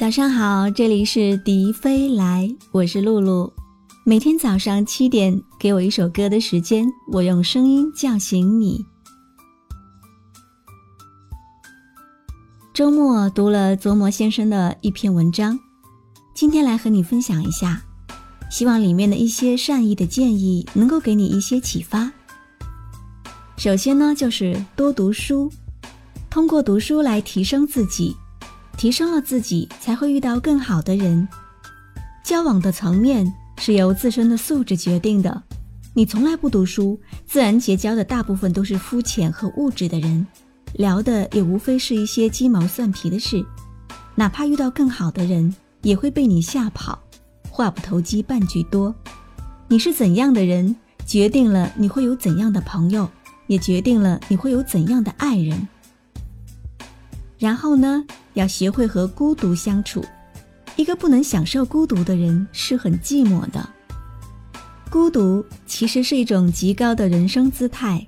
[0.00, 3.52] 早上好，这里是迪飞来，我是露露。
[4.02, 8.82] 每天早上七点，给我一首歌的时间，我用声音叫醒你。
[12.72, 15.60] 周末读了琢磨先生的一篇文章，
[16.32, 17.82] 今天来和你分享一下，
[18.50, 22.10] 希望里面的一些善意的建议能够给你一些启发。
[23.58, 25.52] 首先呢，就是多读书，
[26.30, 28.16] 通过读书来提升自己。
[28.80, 31.28] 提升了自己，才会遇到更好的人。
[32.24, 35.42] 交往的层面是由自身的素质决定的。
[35.92, 40.26] 你从来不读书，自然结交的大部分都是肤浅和物质的人，
[40.72, 43.44] 聊的也无非是一些鸡毛蒜皮的事。
[44.14, 46.98] 哪怕遇到更好的人，也会被你吓跑。
[47.50, 48.94] 话不投机半句多。
[49.68, 50.74] 你是怎样的人，
[51.04, 53.06] 决定了你会有怎样的朋友，
[53.46, 55.68] 也决定了你会有怎样的爱人。
[57.40, 58.04] 然后呢？
[58.34, 60.04] 要学会和孤独相处。
[60.76, 63.66] 一个不能享受孤独的人是很寂寞的。
[64.90, 68.06] 孤独其实是一种极高的人生姿态，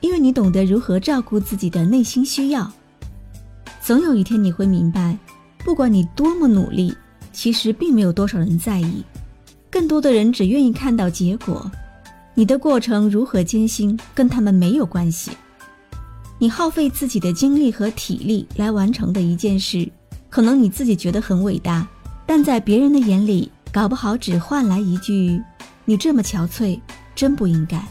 [0.00, 2.70] 因为你懂得如何照顾自己的内心需要。
[3.82, 5.18] 总有一天你会明白，
[5.64, 6.96] 不管你多么努力，
[7.32, 9.04] 其实并没有多少人在意。
[9.68, 11.68] 更多的人只愿意看到结果。
[12.34, 15.32] 你的过程如何艰辛，跟他们没有关系。
[16.38, 19.90] 你耗费自己的精力和体力来完成的一件事，
[20.30, 21.86] 可能你自己觉得很伟大，
[22.26, 25.42] 但在别人的眼里，搞不好只换来一句
[25.84, 26.80] “你这么憔悴，
[27.14, 27.84] 真不应该”。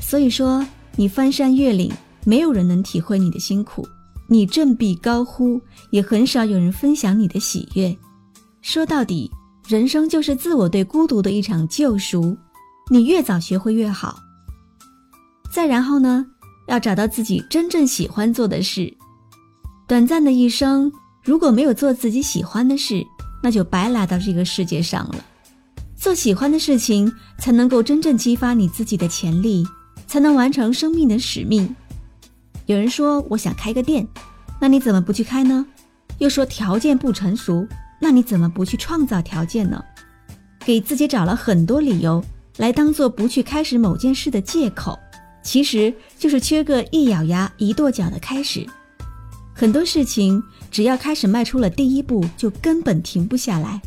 [0.00, 1.92] 所以说，你翻山越岭，
[2.24, 3.82] 没有人能体会你的辛苦；
[4.28, 7.94] 你振臂高呼，也很少有人分享你的喜悦。
[8.62, 9.30] 说到底，
[9.68, 12.36] 人生就是自我对孤独的一场救赎，
[12.90, 14.18] 你越早学会越好。
[15.52, 16.26] 再然后呢？
[16.66, 18.92] 要找到自己真正喜欢做的事。
[19.86, 20.90] 短暂的一生，
[21.22, 23.04] 如果没有做自己喜欢的事，
[23.42, 25.16] 那就白来到这个世界上了。
[25.96, 29.66] 做喜欢的事情，才能够真正激发你自己的潜力，
[30.06, 31.74] 才能完成生命的使命。
[32.66, 34.06] 有人说我想开个店，
[34.60, 35.66] 那你怎么不去开呢？
[36.18, 37.66] 又说条件不成熟，
[38.00, 39.82] 那你怎么不去创造条件呢？
[40.64, 42.24] 给自己找了很多理由，
[42.58, 44.98] 来当做不去开始某件事的借口。
[45.42, 48.66] 其实就是缺个一咬牙一跺脚的开始，
[49.52, 53.80] 很多事情只要开始迈出了第一步，就根本停不下来。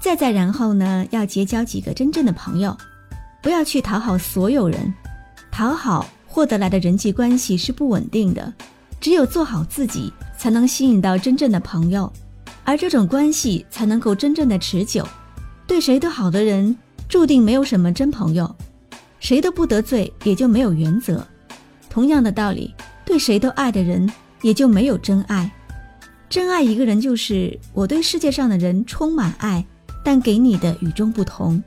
[0.00, 2.76] 再再然后呢，要结交几个真正的朋友，
[3.42, 4.92] 不要去讨好所有人，
[5.50, 8.52] 讨好获得来的人际关系是不稳定的，
[9.00, 12.12] 只有做好自己，才能吸引到真正的朋友，
[12.64, 15.06] 而这种关系才能够真正的持久。
[15.66, 16.76] 对谁都好的人，
[17.08, 18.54] 注定没有什么真朋友。
[19.20, 21.26] 谁都不得罪，也就没有原则。
[21.90, 22.74] 同样的道理，
[23.04, 24.10] 对谁都爱的人，
[24.42, 25.50] 也就没有真爱。
[26.28, 29.64] 真爱一个人，就是我对世界上的人充满爱，
[30.04, 31.62] 但给你的与众不同。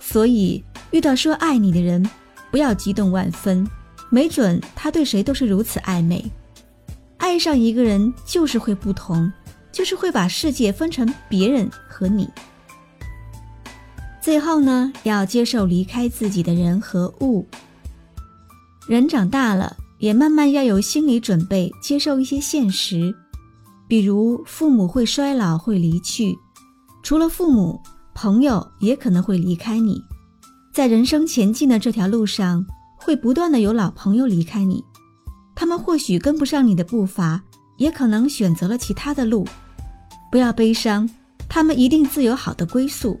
[0.00, 2.08] 所以，遇到说爱你的人，
[2.50, 3.68] 不要激动万分，
[4.10, 6.24] 没准他对谁都是如此暧昧。
[7.18, 9.30] 爱上一个人，就是会不同，
[9.70, 12.28] 就是会把世界分成别人和你。
[14.32, 17.46] 最后呢，要接受离开自己的人和物。
[18.88, 23.14] 人长大了，也慢慢要有心理准备，接受一些现实，
[23.86, 26.34] 比如父母会衰老，会离去。
[27.02, 27.78] 除了父母，
[28.14, 30.02] 朋友也可能会离开你。
[30.72, 32.64] 在人生前进的这条路上，
[32.96, 34.82] 会不断的有老朋友离开你，
[35.54, 37.42] 他们或许跟不上你的步伐，
[37.76, 39.46] 也可能选择了其他的路。
[40.30, 41.06] 不要悲伤，
[41.50, 43.20] 他们一定自有好的归宿。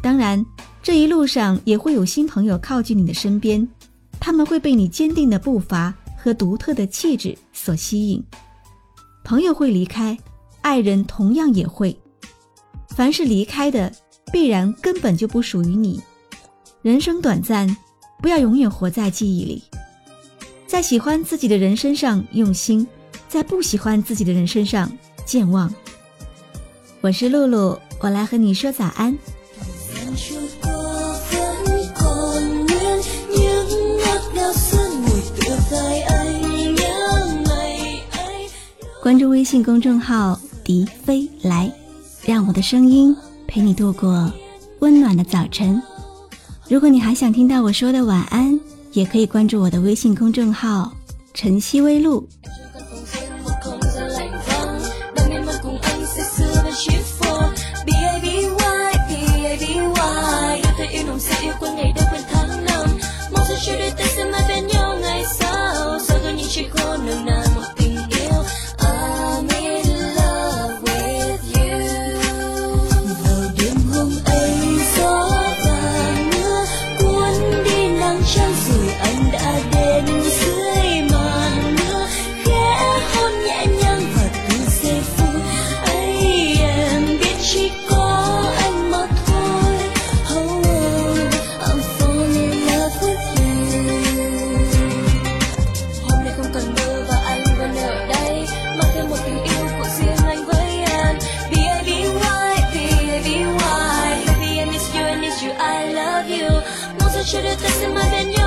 [0.00, 0.44] 当然，
[0.82, 3.68] 这一路上也会有新朋友靠近你的身边，
[4.20, 8.22] 他们会被你坚定的步伐和独特的气质所吸引。
[9.24, 10.16] 朋友会离开，
[10.62, 11.98] 爱人同样也会。
[12.96, 13.92] 凡是离开的，
[14.32, 16.00] 必然根本就不属于你。
[16.80, 17.76] 人生短暂，
[18.22, 19.62] 不要永远活在记忆里。
[20.66, 22.86] 在喜欢自己的人身上用心，
[23.28, 24.90] 在不喜欢自己的人身上
[25.26, 25.72] 健忘。
[27.00, 29.16] 我是露露，我来和你说早安。
[39.02, 41.72] 关注微信公众号“迪飞来”，
[42.24, 43.16] 让我的声音
[43.46, 44.30] 陪你度过
[44.80, 45.80] 温暖的早晨。
[46.68, 48.58] 如果你还想听到我说的晚安，
[48.92, 50.92] 也可以关注我的微信公众号
[51.32, 52.28] “晨曦微露”。
[107.24, 108.37] Should have done them again.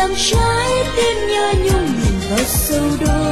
[0.00, 3.29] làm trái tim nhớ nhung nhìn vào sâu đôi.